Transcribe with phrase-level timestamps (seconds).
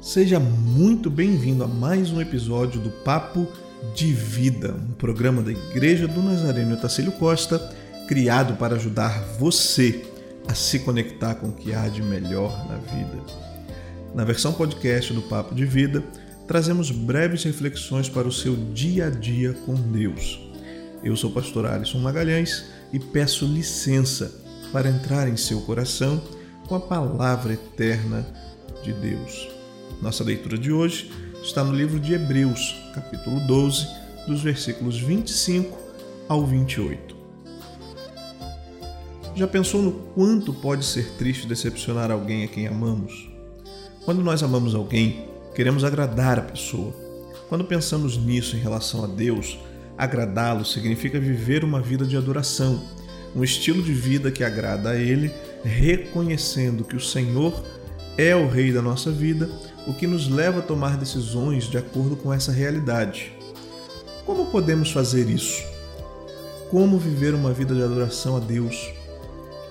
[0.00, 3.46] Seja muito bem-vindo a mais um episódio do Papo
[3.94, 7.58] de Vida, um programa da Igreja do Nazareno Otacílio Costa,
[8.08, 10.06] criado para ajudar você
[10.48, 13.22] a se conectar com o que há de melhor na vida.
[14.14, 16.02] Na versão podcast do Papo de Vida,
[16.48, 20.40] trazemos breves reflexões para o seu dia a dia com Deus.
[21.04, 24.32] Eu sou o pastor Alisson Magalhães e peço licença
[24.72, 26.22] para entrar em seu coração
[26.66, 28.26] com a palavra eterna
[28.82, 29.48] de Deus.
[30.00, 31.10] Nossa leitura de hoje
[31.42, 33.86] está no livro de Hebreus, capítulo 12,
[34.26, 35.78] dos versículos 25
[36.28, 37.16] ao 28.
[39.34, 43.28] Já pensou no quanto pode ser triste decepcionar alguém a quem amamos?
[44.04, 46.94] Quando nós amamos alguém, queremos agradar a pessoa.
[47.48, 49.58] Quando pensamos nisso em relação a Deus,
[49.96, 52.82] agradá-lo significa viver uma vida de adoração,
[53.34, 55.30] um estilo de vida que agrada a Ele,
[55.62, 57.62] reconhecendo que o Senhor
[58.18, 59.48] é o Rei da nossa vida,
[59.86, 63.32] o que nos leva a tomar decisões de acordo com essa realidade.
[64.24, 65.62] Como podemos fazer isso?
[66.70, 68.90] Como viver uma vida de adoração a Deus?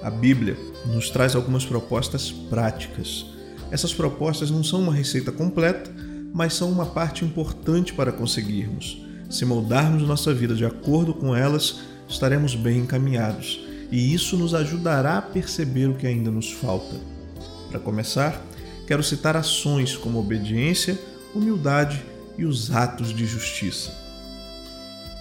[0.02, 3.26] A Bíblia nos traz algumas propostas práticas.
[3.72, 5.92] Essas propostas não são uma receita completa,
[6.32, 9.04] mas são uma parte importante para conseguirmos.
[9.30, 13.60] Se moldarmos nossa vida de acordo com elas, estaremos bem encaminhados,
[13.92, 17.15] e isso nos ajudará a perceber o que ainda nos falta.
[17.76, 18.42] Para começar,
[18.88, 20.98] quero citar ações como obediência,
[21.34, 22.02] humildade
[22.38, 23.92] e os atos de justiça.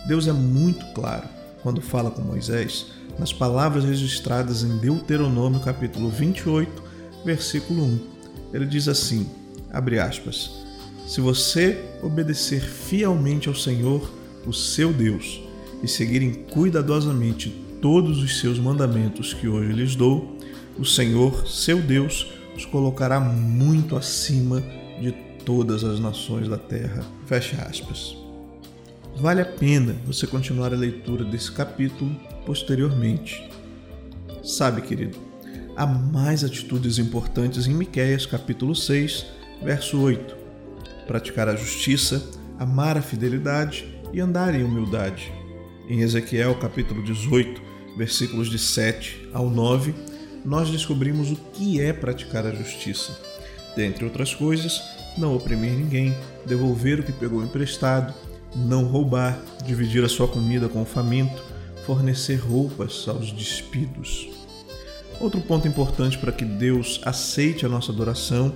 [0.07, 1.25] Deus é muito claro
[1.65, 2.87] quando fala com Moisés
[3.19, 6.81] nas palavras registradas em Deuteronômio capítulo 28,
[7.25, 7.99] versículo 1.
[8.53, 9.29] Ele diz assim:
[9.73, 10.53] abre aspas:
[11.09, 14.09] Se você obedecer fielmente ao Senhor,
[14.47, 15.43] o seu Deus,
[15.83, 17.51] e seguirem cuidadosamente
[17.83, 20.39] todos os seus mandamentos que hoje lhes dou,
[20.79, 22.27] o Senhor, seu Deus,
[22.57, 24.63] os colocará muito acima
[25.01, 25.13] de
[25.45, 27.05] todas as nações da terra.
[27.27, 28.17] Fecha aspas.
[29.17, 32.14] Vale a pena você continuar a leitura desse capítulo
[32.45, 33.48] posteriormente.
[34.43, 35.19] Sabe, querido,
[35.77, 39.27] há mais atitudes importantes em Miqueias capítulo 6,
[39.63, 40.37] verso 8.
[41.07, 42.29] Praticar a justiça,
[42.59, 45.33] amar a fidelidade e andar em humildade.
[45.89, 47.63] Em Ezequiel capítulo 18,
[47.97, 49.95] versículos de 7 ao 9,
[50.45, 53.19] nós descobrimos o que é praticar a justiça.
[53.75, 54.83] Dentre outras coisas,
[55.17, 58.13] não oprimir ninguém, devolver o que pegou emprestado,
[58.55, 61.43] não roubar, dividir a sua comida com o faminto,
[61.87, 64.29] fornecer roupas aos despidos.
[65.21, 68.53] Outro ponto importante para que Deus aceite a nossa adoração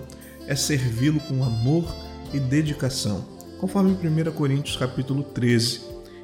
[0.47, 1.85] é servi-lo com amor
[2.33, 3.25] e dedicação,
[3.59, 5.81] conforme 1 Coríntios capítulo 13,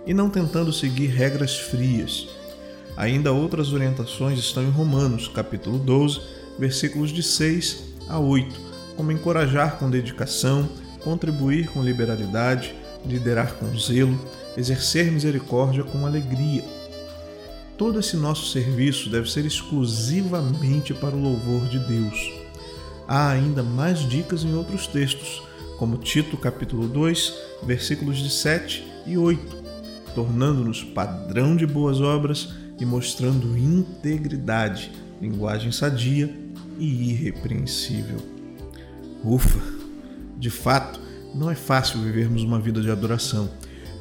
[0.06, 2.28] e não tentando seguir regras frias,
[2.96, 6.20] Ainda outras orientações estão em Romanos, capítulo 12,
[6.58, 8.60] versículos de 6 a 8,
[8.96, 10.68] como encorajar com dedicação,
[11.02, 14.18] contribuir com liberalidade, liderar com zelo,
[14.56, 16.64] exercer misericórdia com alegria.
[17.76, 22.32] Todo esse nosso serviço deve ser exclusivamente para o louvor de Deus.
[23.08, 25.42] Há ainda mais dicas em outros textos,
[25.76, 27.34] como Tito capítulo 2,
[27.64, 29.56] versículos de 7 e 8,
[30.14, 36.34] tornando-nos padrão de boas obras e mostrando integridade, linguagem sadia
[36.78, 38.18] e irrepreensível.
[39.22, 39.60] Ufa!
[40.36, 41.00] De fato,
[41.34, 43.48] não é fácil vivermos uma vida de adoração,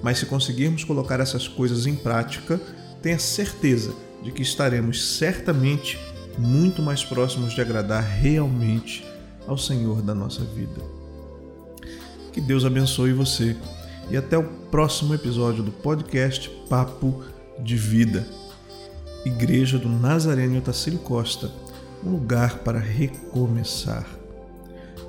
[0.01, 2.59] mas se conseguirmos colocar essas coisas em prática,
[3.01, 5.97] tenha certeza de que estaremos certamente
[6.37, 9.05] muito mais próximos de agradar realmente
[9.47, 10.81] ao Senhor da nossa vida.
[12.31, 13.55] Que Deus abençoe você
[14.09, 17.23] e até o próximo episódio do podcast Papo
[17.59, 18.25] de Vida.
[19.25, 21.51] Igreja do Nazareno Otacílio Costa,
[22.05, 24.05] um lugar para recomeçar.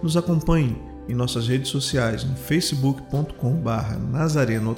[0.02, 0.76] Nos acompanhe
[1.08, 4.76] em nossas redes sociais no facebook.com.br Nazareno